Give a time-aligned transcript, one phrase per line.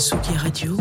[0.00, 0.78] Radio.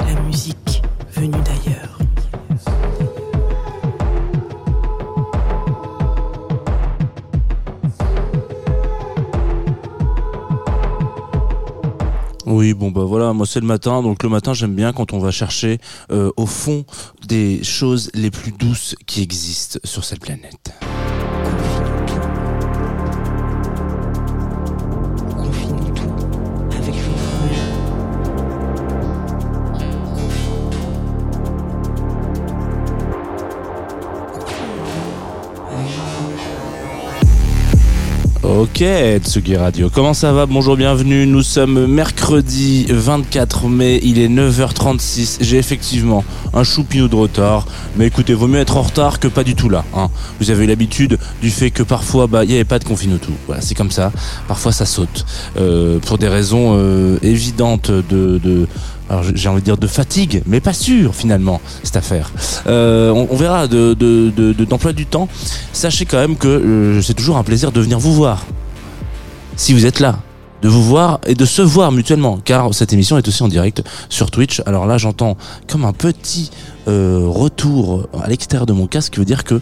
[0.00, 0.82] La musique
[1.14, 1.98] venue d'ailleurs.
[12.44, 15.18] Oui, bon bah voilà, moi c'est le matin, donc le matin j'aime bien quand on
[15.18, 15.78] va chercher
[16.10, 16.84] euh, au fond
[17.26, 20.74] des choses les plus douces qui existent sur cette planète.
[38.58, 38.82] Ok,
[39.22, 40.44] Tsugi Radio, comment ça va?
[40.44, 47.14] Bonjour, bienvenue, nous sommes mercredi 24 mai, il est 9h36, j'ai effectivement un choupinou de
[47.14, 49.84] retard, mais écoutez, vaut mieux être en retard que pas du tout là.
[49.94, 50.08] Hein.
[50.40, 53.30] Vous avez l'habitude du fait que parfois, bah, il n'y avait pas de confine tout.
[53.46, 54.10] Voilà, c'est comme ça,
[54.48, 55.24] parfois ça saute,
[55.56, 58.40] euh, pour des raisons euh, évidentes de...
[58.42, 58.66] de
[59.10, 62.30] alors j'ai envie de dire de fatigue, mais pas sûr finalement cette affaire.
[62.66, 65.28] Euh, on, on verra de, de, de- de- d'emploi du temps.
[65.72, 68.44] Sachez quand même que euh, c'est toujours un plaisir de venir vous voir.
[69.56, 70.18] Si vous êtes là,
[70.62, 73.82] de vous voir et de se voir mutuellement, car cette émission est aussi en direct
[74.08, 74.60] sur Twitch.
[74.66, 75.36] Alors là, j'entends
[75.68, 76.50] comme un petit
[76.88, 79.60] euh, retour à l'extérieur de mon casque, qui veut dire que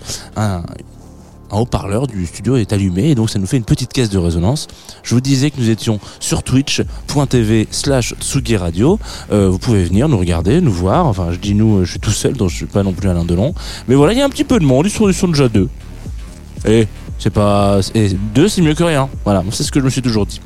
[1.51, 4.19] un haut-parleur du studio est allumé et donc ça nous fait une petite caisse de
[4.19, 4.67] résonance.
[5.03, 8.99] Je vous disais que nous étions sur twitch.tv slash Tsugi Radio.
[9.33, 11.07] Euh, vous pouvez venir nous regarder, nous voir.
[11.07, 13.09] Enfin, je dis nous, euh, je suis tout seul, donc je suis pas non plus
[13.09, 13.55] Alain Delon.
[13.89, 15.49] Mais voilà, il y a un petit peu de monde, ils sont, ils sont déjà
[15.49, 15.69] deux.
[16.67, 16.87] Et
[17.19, 17.81] c'est pas...
[17.95, 19.09] Et deux, c'est mieux que rien.
[19.25, 20.41] Voilà, c'est ce que je me suis toujours dit.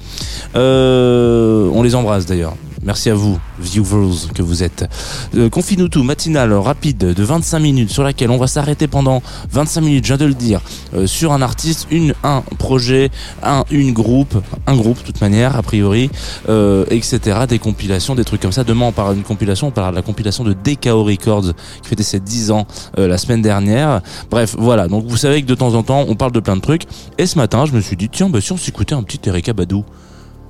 [0.54, 2.54] Euh, on les embrasse d'ailleurs.
[2.82, 4.88] Merci à vous, viewers que vous êtes.
[5.34, 9.80] Euh, Confine-nous tout, matinale rapide de 25 minutes sur laquelle on va s'arrêter pendant 25
[9.82, 10.62] minutes, je viens de le dire,
[10.94, 13.10] euh, sur un artiste, une, un projet,
[13.42, 16.10] un, une groupe, un groupe de toute manière, a priori,
[16.48, 17.40] euh, etc.
[17.46, 18.64] Des compilations, des trucs comme ça.
[18.64, 21.52] Demain, on parlera d'une compilation, on parlera de la compilation de DKO Records
[21.82, 22.66] qui fêtait ses 10 ans
[22.98, 24.00] euh, la semaine dernière.
[24.30, 24.88] Bref, voilà.
[24.88, 26.84] Donc vous savez que de temps en temps, on parle de plein de trucs.
[27.18, 29.52] Et ce matin, je me suis dit, tiens, bah, si on s'écoutait un petit Erika
[29.52, 29.84] Badou.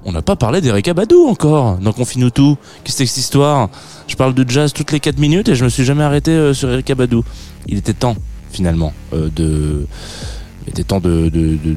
[0.05, 2.57] On n'a pas parlé d'Erika Badou encore dans Confine tout.
[2.85, 3.69] Qu'est-ce que c'est cette histoire?
[4.09, 6.55] Je parle de jazz toutes les 4 minutes et je me suis jamais arrêté euh,
[6.55, 7.23] sur Erika Badou.
[7.67, 8.17] Il était temps,
[8.51, 9.87] finalement, euh, de.
[10.67, 11.77] Il était temps de, de, de,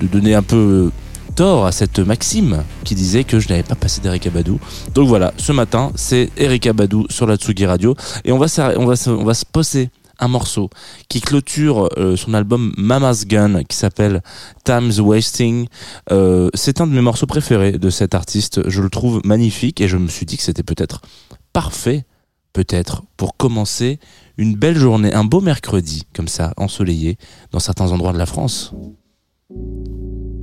[0.00, 0.90] de- donner un peu
[1.36, 4.58] tort à cette maxime qui disait que je n'avais pas passé d'Erika Badou.
[4.94, 7.94] Donc voilà, ce matin, c'est Erika Badou sur la Tsugi Radio.
[8.24, 9.88] Et on va, on va, on va se poser
[10.18, 10.70] un morceau
[11.08, 14.22] qui clôture euh, son album Mama's Gun qui s'appelle
[14.64, 15.66] Time's Wasting.
[16.10, 18.68] Euh, c'est un de mes morceaux préférés de cet artiste.
[18.68, 21.02] Je le trouve magnifique et je me suis dit que c'était peut-être
[21.52, 22.04] parfait,
[22.52, 23.98] peut-être, pour commencer
[24.36, 27.18] une belle journée, un beau mercredi, comme ça, ensoleillé,
[27.50, 28.72] dans certains endroits de la France.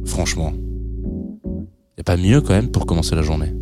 [0.05, 0.53] Franchement.
[1.97, 3.53] Y a pas mieux quand même pour commencer la journée.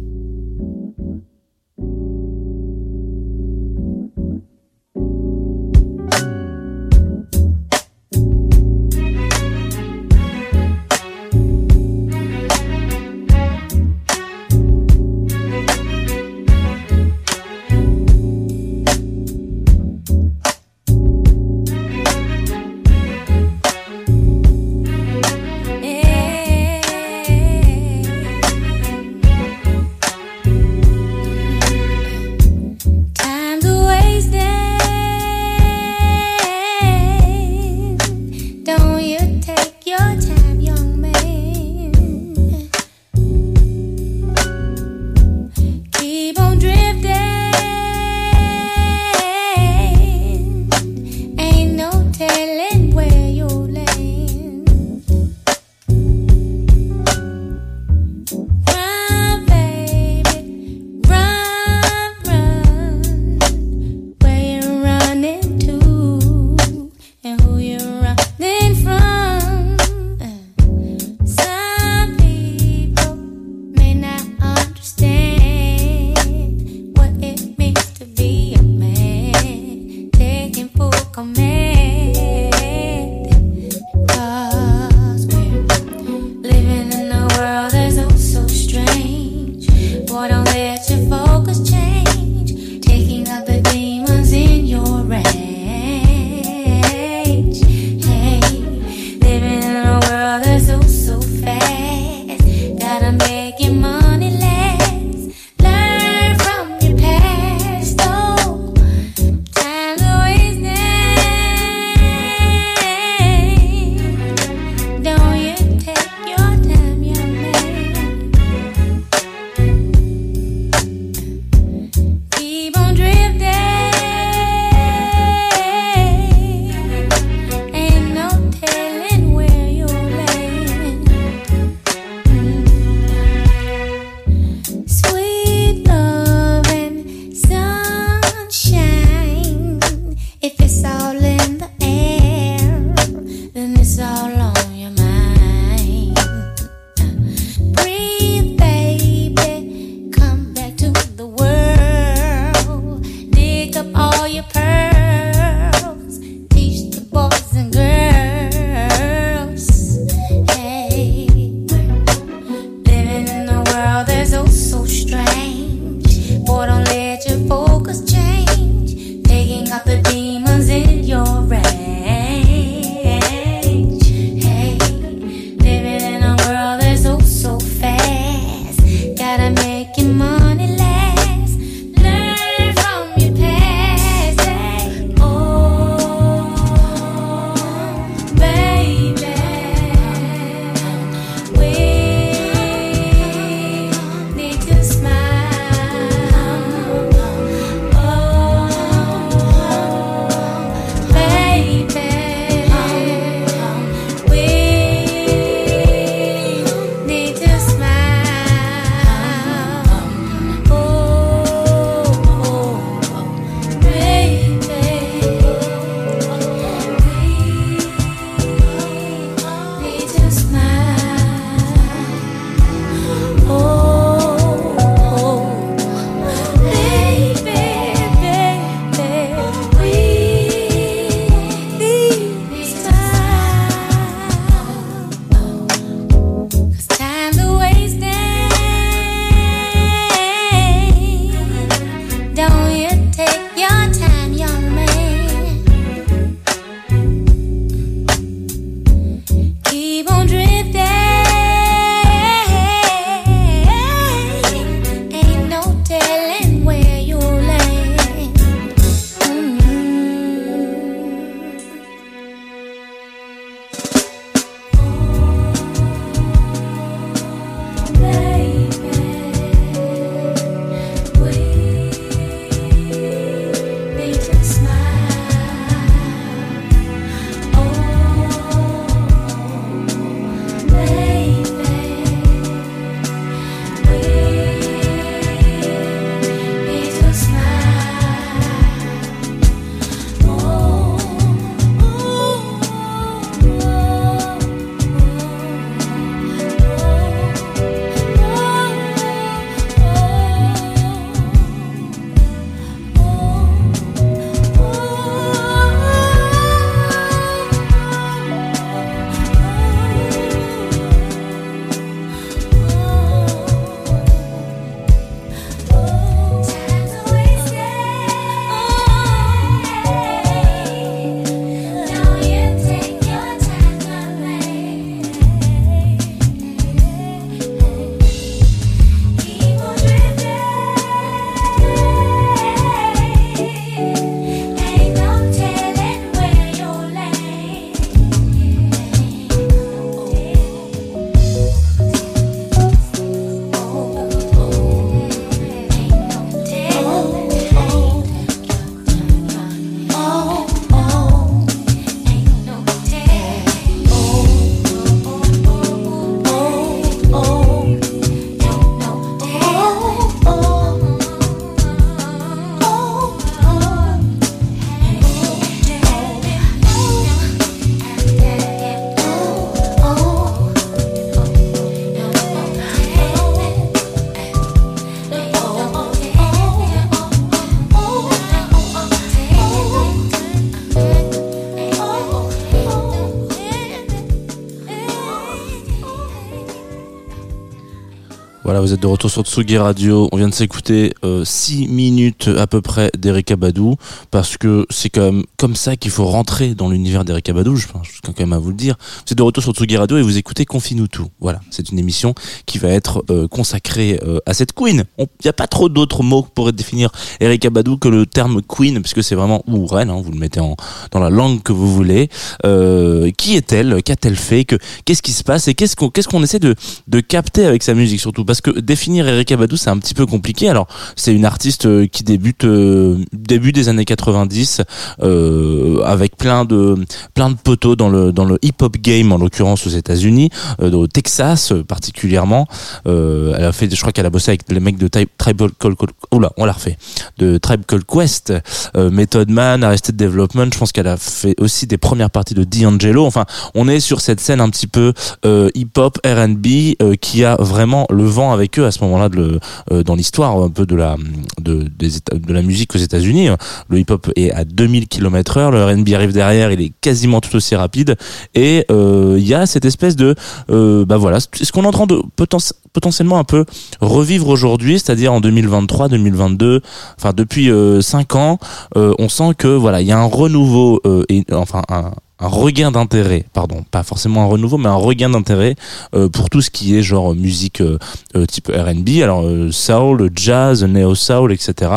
[388.64, 390.08] Vous êtes de retour sur Tsugi Radio.
[390.14, 393.76] On vient de s'écouter 6 minutes à peu près d'Erika Badou
[394.10, 397.58] parce que c'est quand même comme ça qu'il faut rentrer dans l'univers d'Erika Badou.
[397.58, 398.78] Je pense quand même à vous le dire.
[399.06, 401.10] Vous êtes de retour sur Tsugi Radio et vous écoutez Confine-nous tout.
[401.20, 402.16] Voilà, c'est une émission
[402.46, 404.86] qui va être euh, consacrée euh, à cette queen.
[404.98, 406.90] Il n'y a pas trop d'autres mots pour définir
[407.20, 409.90] Erika Badou que le terme queen puisque c'est vraiment ou reine.
[409.90, 412.08] Hein, vous le mettez dans la langue que vous voulez.
[412.46, 413.84] Euh, qui est-elle?
[413.84, 414.46] Qu'a-t-elle fait?
[414.46, 414.56] Que
[414.86, 415.50] qu'est-ce qui se passe?
[415.50, 416.56] Et qu'est-ce qu'on qu'est-ce qu'on essaie de
[416.88, 418.24] de capter avec sa musique surtout?
[418.24, 420.50] Parce que définir Erika Badou c'est un petit peu compliqué.
[420.50, 424.62] Alors c'est une artiste euh, qui débute euh, début des années 90
[425.02, 426.76] euh, avec plein de
[427.14, 430.30] plein de poteaux dans le dans le hip hop game en l'occurrence aux États-Unis,
[430.62, 432.48] au Texas particulièrement.
[432.86, 435.90] Elle a fait, je crois qu'elle a bossé avec les mecs de Tribal Call, Call
[436.12, 436.78] on l'a refait,
[437.18, 438.34] de Tribe Called Quest,
[438.76, 440.52] Method Man, Arrested Development.
[440.52, 443.06] Je pense qu'elle a fait aussi des premières parties de D'Angelo.
[443.06, 444.94] Enfin, on est sur cette scène un petit peu
[445.26, 449.40] euh, hip hop R&B qui a vraiment le vent avec eux à ce moment-là le,
[449.72, 450.96] euh, dans l'histoire un peu de la
[451.40, 453.30] de la musique aux États-Unis.
[453.70, 457.22] Le hip hop est à 2000 km heure, le R&B arrive derrière, il est quasiment
[457.22, 457.96] tout aussi rapide
[458.36, 460.16] et euh, il y a cette espèce de
[460.50, 463.46] euh, bah voilà, ce qu'on est en train de poten- potentiellement un peu
[463.82, 466.62] revivre aujourd'hui, c'est-à-dire en 2023, 2022,
[466.98, 467.50] enfin depuis
[467.82, 468.38] 5 ans,
[468.76, 473.26] on sent que voilà, il y a un renouveau et enfin un un regain d'intérêt,
[473.34, 475.56] pardon, pas forcément un renouveau, mais un regain d'intérêt
[475.96, 477.78] euh, pour tout ce qui est genre musique euh,
[478.16, 481.72] euh, type R&B, alors euh, soul, jazz, neo soul, etc.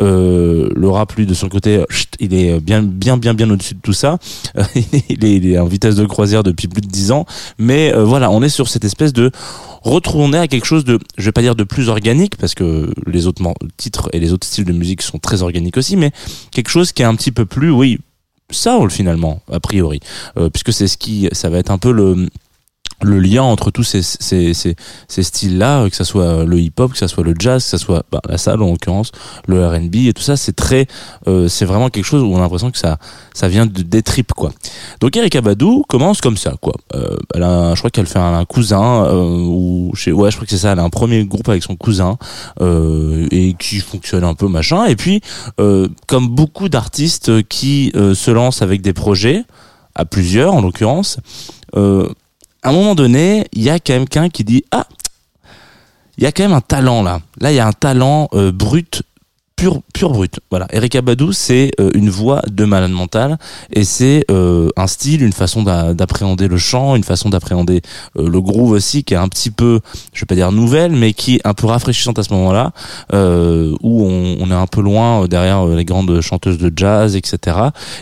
[0.00, 3.50] Euh, le rap lui de son côté, euh, chut, il est bien, bien, bien, bien
[3.50, 4.18] au-dessus de tout ça.
[4.56, 4.62] Euh,
[5.08, 7.26] il, est, il est en vitesse de croisière depuis plus de 10 ans,
[7.58, 9.30] mais euh, voilà, on est sur cette espèce de
[9.82, 13.26] retourner à quelque chose de, je vais pas dire de plus organique parce que les
[13.26, 13.42] autres
[13.76, 16.12] titres et les autres styles de musique sont très organiques aussi, mais
[16.52, 17.98] quelque chose qui est un petit peu plus, oui,
[18.52, 20.00] soul finalement a priori,
[20.36, 22.28] Euh, puisque c'est ce qui, ça va être un peu le
[23.02, 24.76] le lien entre tous ces, ces, ces,
[25.08, 28.04] ces styles-là, que ça soit le hip-hop, que ça soit le jazz, que ça soit
[28.10, 29.12] bah, la salle en l'occurrence,
[29.46, 30.86] le R&B et tout ça, c'est très,
[31.28, 32.98] euh, c'est vraiment quelque chose où on a l'impression que ça,
[33.34, 34.52] ça vient de, des tripes quoi.
[35.00, 36.74] Donc Erika Badou commence comme ça quoi.
[36.94, 40.46] Euh, elle a, je crois qu'elle fait un, cousin euh, ou chez, ouais, je crois
[40.46, 40.72] que c'est ça.
[40.72, 42.16] Elle a un premier groupe avec son cousin
[42.60, 44.86] euh, et qui fonctionne un peu machin.
[44.86, 45.20] Et puis,
[45.60, 49.44] euh, comme beaucoup d'artistes qui euh, se lancent avec des projets
[49.94, 51.18] à plusieurs en l'occurrence.
[51.76, 52.08] Euh,
[52.62, 54.86] à un moment donné, il y a quelqu'un qui dit ah,
[56.18, 57.20] il y a quand même un talent là.
[57.40, 59.02] Là, il y a un talent euh, brut,
[59.56, 60.38] pur, pur brut.
[60.50, 60.66] Voilà.
[60.70, 63.38] Erika Badou, c'est euh, une voix de malade mental
[63.72, 67.80] et c'est euh, un style, une façon d'a- d'appréhender le chant, une façon d'appréhender
[68.18, 69.80] euh, le groove aussi, qui est un petit peu,
[70.12, 72.72] je vais pas dire nouvelle, mais qui est un peu rafraîchissante à ce moment-là,
[73.14, 77.16] euh, où on, on est un peu loin euh, derrière les grandes chanteuses de jazz,
[77.16, 77.56] etc.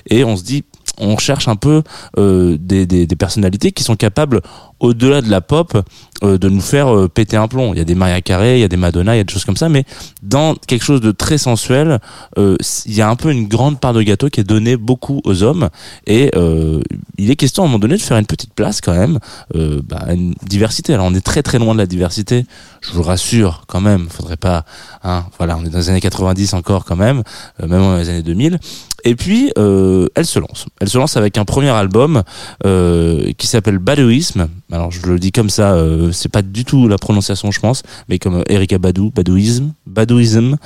[0.09, 0.65] Et on se dit
[1.01, 1.83] on cherche un peu
[2.19, 4.41] euh, des, personnalités qui sont capables,
[4.81, 5.77] au-delà de la pop,
[6.23, 7.73] euh, de nous faire euh, péter un plomb.
[7.75, 9.33] Il y a des Maria Carey, il y a des Madonna, il y a des
[9.33, 9.85] choses comme ça, mais
[10.23, 11.99] dans quelque chose de très sensuel,
[12.39, 12.57] euh,
[12.87, 15.43] il y a un peu une grande part de gâteau qui est donnée beaucoup aux
[15.43, 15.69] hommes,
[16.07, 16.81] et euh,
[17.19, 19.19] il est question à un moment donné de faire une petite place quand même,
[19.55, 20.95] euh, bah, une diversité.
[20.95, 22.47] Alors on est très très loin de la diversité,
[22.81, 24.65] je vous rassure quand même, faudrait pas,
[25.05, 27.23] hein, voilà, on est dans les années 90 encore quand même,
[27.63, 28.59] euh, même dans les années 2000.
[29.05, 30.67] Et puis, euh, elle se lance.
[30.81, 32.23] Elle se lance avec un premier album
[32.67, 34.49] euh, qui s'appelle Badouisme.
[34.73, 37.83] Alors, je le dis comme ça, euh, c'est pas du tout la prononciation, je pense,
[38.09, 40.57] mais comme euh, Erika Badou, Badouisme, Badouisme,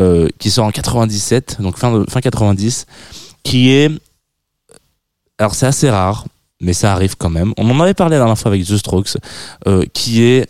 [0.00, 2.86] euh, qui sort en 97, donc fin, fin 90,
[3.42, 3.90] qui est...
[5.38, 6.26] Alors, c'est assez rare,
[6.60, 7.54] mais ça arrive quand même.
[7.56, 9.16] On en avait parlé la dernière fois avec The Strokes,
[9.66, 10.48] euh, qui est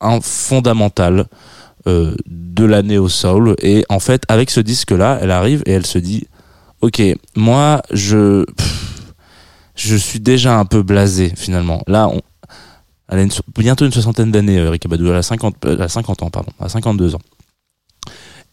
[0.00, 1.26] un fondamental
[1.86, 5.86] de la néo soul et en fait avec ce disque là elle arrive et elle
[5.86, 6.28] se dit
[6.80, 7.02] ok
[7.34, 8.44] moi je
[9.74, 11.82] je suis déjà un peu blasé finalement.
[11.86, 12.10] Là
[13.08, 13.26] elle a
[13.58, 16.30] bientôt une soixantaine d'années euh, Erika Badou elle a 50 euh, elle a 50 ans
[16.30, 16.52] pardon.
[16.60, 17.20] A 52 ans.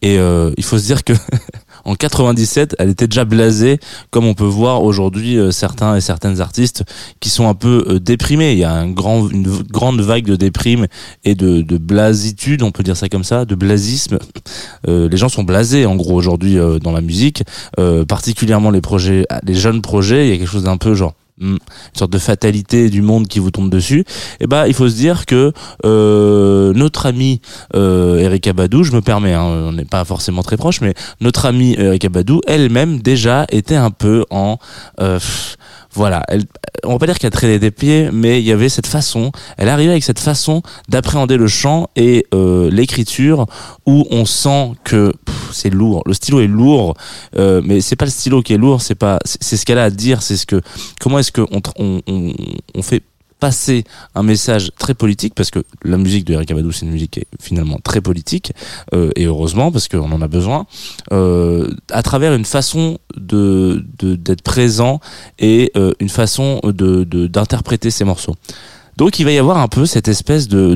[0.01, 1.13] Et euh, il faut se dire que
[1.89, 3.79] en 97 elle était déjà blasée
[4.11, 6.83] comme on peut voir aujourd'hui euh, certains et certaines artistes
[7.19, 10.87] qui sont un peu euh, déprimés il y a une grande vague de déprime
[11.23, 14.19] et de, de blasitude, on peut dire ça comme ça, de blasisme.
[14.87, 17.43] Euh, les gens sont blasés en gros aujourd'hui dans la musique,
[18.07, 18.81] particulièrement les
[19.43, 20.27] les jeunes projets.
[20.27, 21.57] Il y a quelque chose d'un peu genre une
[21.93, 24.05] sorte de fatalité du monde qui vous tombe dessus.
[24.39, 25.53] Et ben il faut se dire que
[25.85, 27.41] euh, notre ami
[27.75, 31.45] euh, Erika Badou, je me permets, hein, on n'est pas forcément très proche, mais notre
[31.45, 34.57] amie Erika Badou, elle-même déjà était un peu en
[34.99, 35.19] euh,
[35.93, 36.43] voilà, elle,
[36.83, 39.69] on va pas dire qu'elle traînait des pieds, mais il y avait cette façon, elle
[39.69, 43.47] arrivait avec cette façon d'appréhender le chant et euh, l'écriture
[43.85, 45.11] où on sent que
[45.51, 46.95] c'est lourd, le stylo est lourd,
[47.37, 49.85] euh, mais c'est pas le stylo qui est lourd, c'est pas, c'est ce qu'elle a
[49.85, 50.61] à dire, c'est ce que,
[50.99, 52.01] comment est-ce que on, on,
[52.75, 53.01] on fait
[53.39, 53.83] passer
[54.15, 57.19] un message très politique parce que la musique de Eric Abadou c'est une musique qui
[57.21, 58.53] est finalement très politique
[58.93, 60.65] euh, et heureusement parce qu'on en a besoin
[61.11, 64.99] euh, à travers une façon de d'être présent
[65.39, 68.35] et euh, une façon de d'interpréter ces morceaux.
[68.97, 70.75] Donc il va y avoir un peu cette espèce de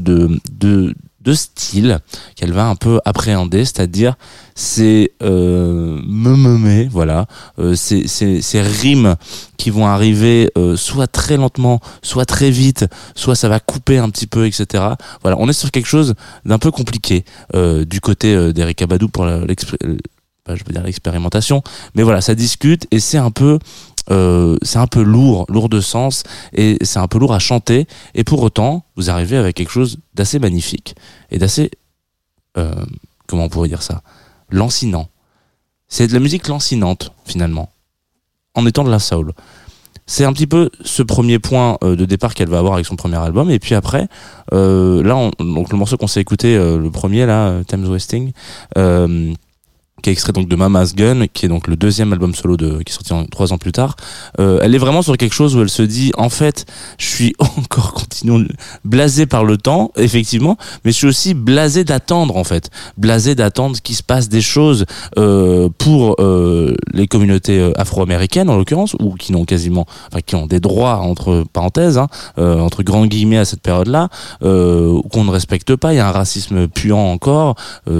[1.23, 1.99] de style
[2.35, 4.15] qu'elle va un peu appréhender, c'est-à-dire
[4.55, 5.99] ces euh,
[6.91, 7.25] voilà,
[7.59, 9.15] euh, ces, rimes
[9.57, 14.09] qui vont arriver euh, soit très lentement, soit très vite, soit ça va couper un
[14.09, 14.83] petit peu, etc.
[15.21, 16.13] Voilà, on est sur quelque chose
[16.45, 17.25] d'un peu compliqué
[17.55, 21.63] euh, du côté d'Eric Abadou pour je veux dire l'expérimentation,
[21.95, 23.59] mais voilà, ça discute et c'est un peu
[24.11, 27.87] euh, c'est un peu lourd, lourd de sens, et c'est un peu lourd à chanter,
[28.15, 30.95] et pour autant, vous arrivez avec quelque chose d'assez magnifique,
[31.31, 31.71] et d'assez,
[32.57, 32.73] euh,
[33.27, 34.01] comment on pourrait dire ça,
[34.49, 35.07] lancinant.
[35.87, 37.69] C'est de la musique lancinante, finalement,
[38.55, 39.33] en étant de la soul.
[40.05, 42.97] C'est un petit peu ce premier point euh, de départ qu'elle va avoir avec son
[42.97, 44.07] premier album, et puis après,
[44.53, 48.33] euh, là, donc le morceau qu'on s'est écouté, euh, le premier, là, Thames Wasting,
[50.03, 52.83] qui est extrait donc de Mama's Gun, qui est donc le deuxième album solo de,
[52.83, 53.95] qui est sorti en, trois ans plus tard.
[54.39, 56.65] Euh, elle est vraiment sur quelque chose où elle se dit, en fait,
[56.99, 58.43] je suis encore continuant
[58.83, 63.79] blasé par le temps, effectivement, mais je suis aussi blasé d'attendre, en fait, blasé d'attendre
[63.81, 64.85] qu'il se passe des choses
[65.17, 70.35] euh, pour euh, les communautés euh, afro-américaines en l'occurrence, ou qui n'ont quasiment, enfin, qui
[70.35, 72.07] ont des droits entre parenthèses, hein,
[72.37, 74.09] euh, entre grands guillemets à cette période-là,
[74.43, 75.93] euh, qu'on ne respecte pas.
[75.93, 77.55] Il y a un racisme puant encore,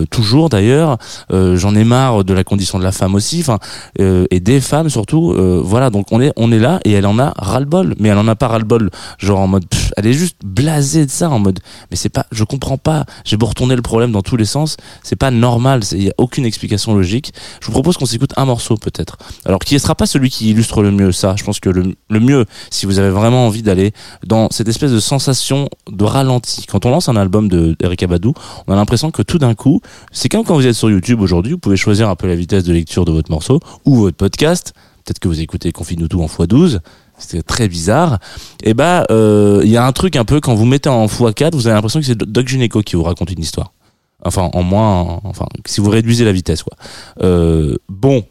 [0.10, 0.98] toujours d'ailleurs.
[1.31, 3.60] J'en ai de la condition de la femme aussi, enfin
[4.00, 5.32] euh, et des femmes surtout.
[5.32, 7.96] Euh, voilà, donc on est on est là et elle en a ras le bol,
[8.00, 9.66] mais elle en a pas ras le bol, genre en mode,
[9.98, 11.60] elle est juste blasée de ça, en mode,
[11.92, 13.06] mais c'est pas, je comprends pas.
[13.26, 16.14] J'ai beau retourner le problème dans tous les sens, c'est pas normal, il y a
[16.18, 17.34] aucune explication logique.
[17.62, 19.18] Je vous propose qu'on s'écoute un morceau peut-être.
[19.46, 21.36] Alors qui ne sera pas celui qui illustre le mieux ça.
[21.38, 23.94] Je pense que le, le mieux, si vous avez vraiment envie d'aller
[24.25, 26.66] dans cette espèce de sensation de ralenti.
[26.66, 28.34] Quand on lance un album de Eric Abadou,
[28.68, 31.53] on a l'impression que tout d'un coup, c'est comme quand vous êtes sur YouTube aujourd'hui,
[31.53, 34.74] vous pouvez choisir un peu la vitesse de lecture de votre morceau ou votre podcast.
[35.03, 36.79] Peut-être que vous écoutez Confine tout en x12
[37.19, 38.17] c'était très bizarre.
[38.63, 41.67] Et bah, il y a un truc un peu quand vous mettez en x4, vous
[41.67, 43.72] avez l'impression que c'est Doc Gineco qui vous raconte une histoire.
[44.25, 46.77] Enfin, en moins, enfin, si vous réduisez la vitesse, quoi.
[47.22, 48.24] Euh, bon,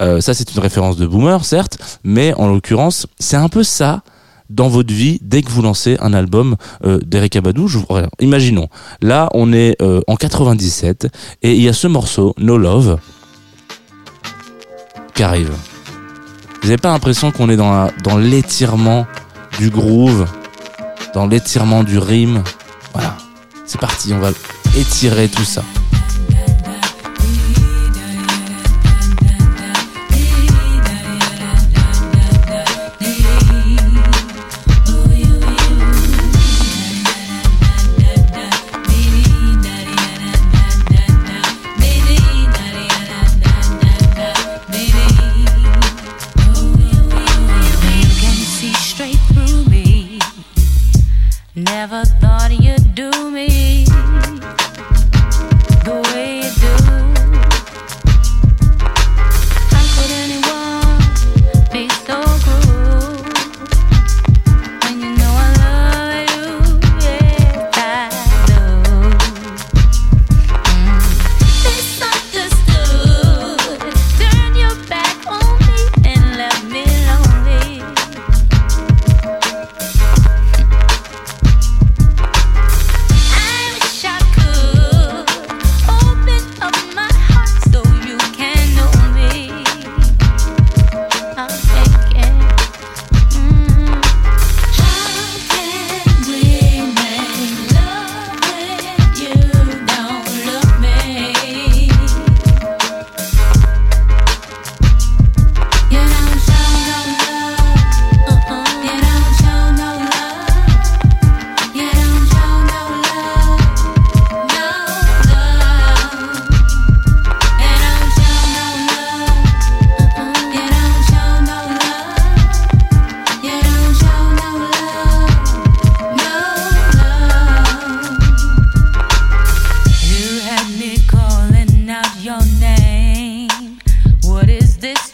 [0.00, 4.02] euh, ça c'est une référence de boomer, certes, mais en l'occurrence, c'est un peu ça
[4.50, 7.68] dans votre vie dès que vous lancez un album euh, d'Eric Abadou.
[7.68, 7.78] Je,
[8.20, 8.68] imaginons,
[9.00, 11.08] là on est euh, en 97
[11.42, 12.98] et il y a ce morceau No Love
[15.14, 15.52] qui arrive.
[16.62, 19.06] Vous n'avez pas l'impression qu'on est dans l'étirement
[19.58, 20.26] du groove,
[21.12, 22.42] dans l'étirement du rime?
[22.94, 23.16] Voilà,
[23.66, 24.30] c'est parti, on va
[24.76, 25.62] étirer tout ça.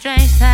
[0.01, 0.50] strange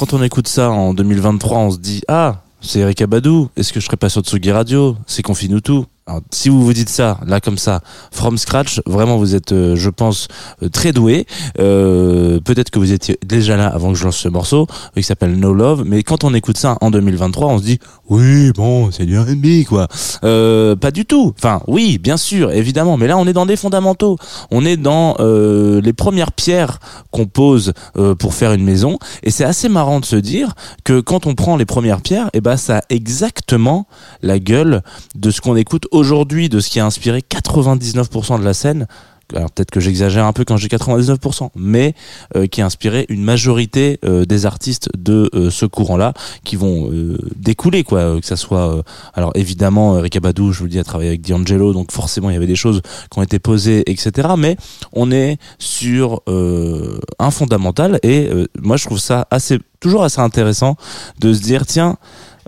[0.00, 3.80] quand on écoute ça en 2023, on se dit Ah, c'est Eric Abadou, est-ce que
[3.80, 4.96] je serais pas sur Tsugi Radio?
[5.06, 5.84] C'est Confine tout?
[6.10, 9.76] Alors, si vous vous dites ça, là comme ça, from scratch, vraiment vous êtes, euh,
[9.76, 10.26] je pense,
[10.60, 11.24] euh, très doué.
[11.60, 15.36] Euh, Peut-être que vous étiez déjà là avant que je lance ce morceau, qui s'appelle
[15.36, 15.84] No Love.
[15.86, 19.64] Mais quand on écoute ça en 2023, on se dit oui, bon, c'est du R&B
[19.68, 19.86] quoi.
[20.24, 21.32] Euh, pas du tout.
[21.38, 22.96] Enfin, oui, bien sûr, évidemment.
[22.96, 24.16] Mais là, on est dans des fondamentaux.
[24.50, 26.80] On est dans les premières pierres
[27.12, 27.72] qu'on pose
[28.18, 28.98] pour faire une maison.
[29.22, 32.40] Et c'est assez marrant de se dire que quand on prend les premières pierres, et
[32.40, 33.86] ben ça a exactement
[34.22, 34.82] la gueule
[35.14, 38.86] de ce qu'on écoute aujourd'hui, de ce qui a inspiré 99% de la scène.
[39.34, 41.94] Alors peut-être que j'exagère un peu quand j'ai 99%, mais
[42.34, 46.90] euh, qui a inspiré une majorité euh, des artistes de euh, ce courant-là, qui vont
[47.36, 48.82] découler quoi, que ça soit.
[49.14, 52.32] alors évidemment, Eric Abadou, je vous le dis, a travaillé avec D'Angelo, donc forcément il
[52.32, 54.30] y avait des choses qui ont été posées, etc.
[54.36, 54.56] Mais
[54.92, 60.76] on est sur un fondamental, et moi je trouve ça assez, toujours assez intéressant
[61.20, 61.96] de se dire tiens.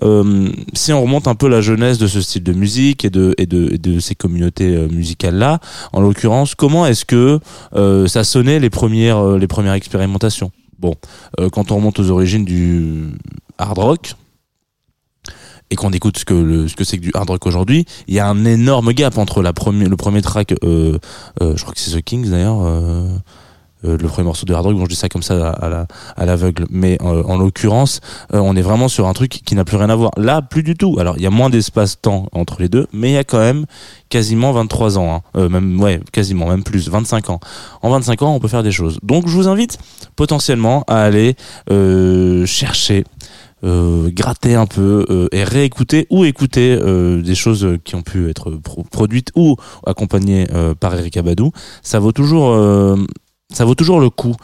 [0.03, 4.01] Euh, si on remonte un peu la jeunesse de ce style de musique et de,
[4.01, 5.61] ces communautés euh, musicales-là,
[5.93, 7.39] en l'occurrence, comment est-ce que
[7.75, 10.51] euh, ça sonnait les premières, expérimentations?
[10.79, 10.95] Bon,
[11.53, 13.13] quand on remonte aux origines du
[13.57, 14.15] hard rock,
[15.71, 18.45] et qu'on écoute ce que c'est que du hard rock aujourd'hui, il y a un
[18.45, 19.53] énorme gap entre le
[19.97, 20.99] premier track, je
[21.39, 22.59] crois que c'est The Kings d'ailleurs,
[23.85, 25.69] euh, le premier morceau de hard rock, bon je dis ça comme ça à, à
[25.69, 28.01] la- à l'aveugle, mais euh, en l'occurrence,
[28.35, 30.11] euh, on est vraiment sur un truc qui n'a plus rien à voir.
[30.17, 30.97] Là, plus du tout.
[30.99, 33.67] Alors il y a moins d'espace-temps entre les deux, mais il y a quand même
[34.09, 35.21] quasiment 23 ans, hein.
[35.37, 37.41] Euh, même ouais, quasiment, même plus, 25 ans.
[37.83, 38.99] En 25 ans, on peut faire des choses.
[39.03, 39.79] Donc je vous invite
[40.17, 41.35] potentiellement à aller
[41.71, 43.05] euh, chercher
[43.65, 46.77] gratter un peu et réécouter ou écouter
[47.23, 49.55] des choses qui ont pu être pro- produites ou
[49.87, 50.49] accompagnées
[50.81, 52.53] par Eric Abadou, ça vaut toujours
[53.53, 54.35] ça vaut toujours le coup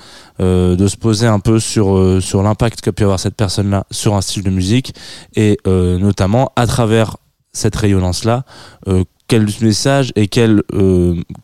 [0.41, 3.85] euh, de se poser un peu sur euh, sur l'impact qu'a pu avoir cette personne-là
[3.91, 4.95] sur un style de musique
[5.37, 7.17] et euh, notamment à travers
[7.53, 8.45] cette rayonnance-là,
[8.87, 10.63] euh, quel message et quelle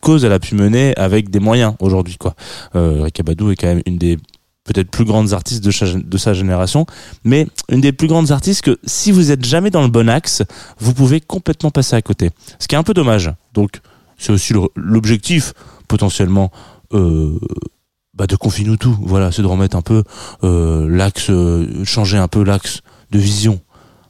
[0.00, 2.34] cause elle a pu mener avec des moyens aujourd'hui quoi.
[2.76, 3.12] Euh, est
[3.56, 4.18] quand même une des
[4.64, 6.86] peut-être plus grandes artistes de, cha- de sa génération,
[7.24, 10.42] mais une des plus grandes artistes que si vous êtes jamais dans le bon axe,
[10.78, 12.30] vous pouvez complètement passer à côté.
[12.58, 13.30] Ce qui est un peu dommage.
[13.52, 13.80] Donc
[14.16, 15.52] c'est aussi l'objectif
[15.86, 16.50] potentiellement
[16.94, 17.38] euh,
[18.14, 18.96] bah, de confiner tout.
[19.02, 20.04] Voilà, c'est de remettre un peu
[20.42, 22.80] euh, l'axe, euh, changer un peu l'axe
[23.10, 23.60] de vision.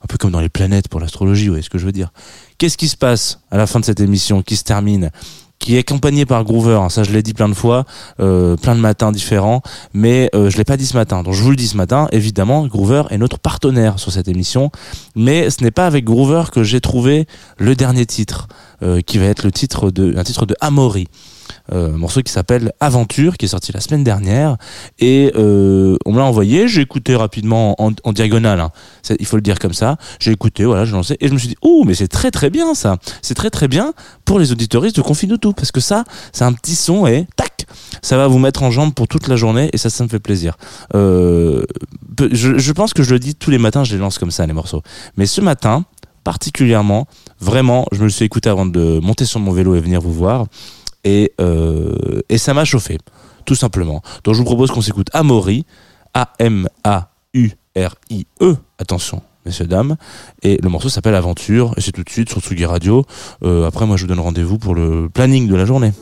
[0.02, 2.12] Un peu comme dans les planètes pour l'astrologie, vous voyez ce que je veux dire.
[2.58, 5.10] Qu'est-ce qui se passe à la fin de cette émission qui se termine
[5.58, 7.84] qui est accompagné par Groover, hein, ça je l'ai dit plein de fois,
[8.20, 9.62] euh, plein de matins différents,
[9.94, 11.22] mais euh, je l'ai pas dit ce matin.
[11.22, 14.70] Donc je vous le dis ce matin, évidemment, Groover est notre partenaire sur cette émission,
[15.16, 18.48] mais ce n'est pas avec Groover que j'ai trouvé le dernier titre,
[18.82, 21.08] euh, qui va être le titre de un titre de Amaury.
[21.72, 24.56] Euh, un morceau qui s'appelle Aventure, qui est sorti la semaine dernière,
[24.98, 26.68] et euh, on me l'a envoyé.
[26.68, 28.70] J'ai écouté rapidement en, diagonale, hein.
[29.18, 29.96] Il faut le dire comme ça.
[30.20, 32.50] J'ai écouté, voilà, j'ai lancé, et je me suis dit, oh, mais c'est très très
[32.50, 32.98] bien ça.
[33.22, 36.52] C'est très très bien pour les auditoristes de Confine tout, parce que ça, c'est un
[36.52, 37.66] petit son et tac,
[38.02, 40.20] ça va vous mettre en jambe pour toute la journée, et ça, ça me fait
[40.20, 40.56] plaisir.
[40.94, 41.64] Euh,
[42.30, 44.52] je, pense que je le dis tous les matins, je les lance comme ça les
[44.52, 44.82] morceaux.
[45.16, 45.84] Mais ce matin,
[46.24, 47.06] particulièrement,
[47.40, 50.46] vraiment, je me suis écouté avant de monter sur mon vélo et venir vous voir
[51.04, 52.98] et, euh, et ça m'a chauffé,
[53.44, 54.02] tout simplement.
[54.24, 55.64] Donc je vous propose qu'on s'écoute Amaury,
[56.14, 56.96] A-M-A-U-R-I-E,
[58.78, 59.96] attention, messieurs, dames,
[60.42, 63.04] et le morceau s'appelle Aventure, et c'est tout de suite sur Tsugi Radio.
[63.42, 65.92] Euh, après, moi, je vous donne rendez-vous pour le planning de la journée.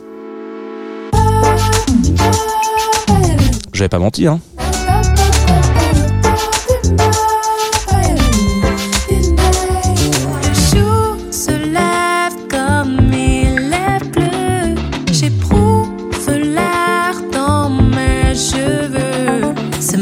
[3.73, 4.41] J'avais pas menti, hein.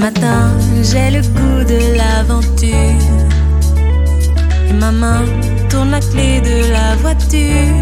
[0.01, 0.51] Matin,
[0.83, 3.05] j'ai le goût de l'aventure.
[4.81, 5.23] Ma main
[5.69, 7.81] tourne la clé de la voiture.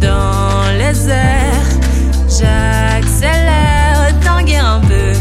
[0.00, 1.70] Dans les airs,
[2.28, 5.12] j'accélère, tanguer un peu.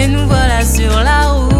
[0.00, 1.59] Et nous voilà sur la route.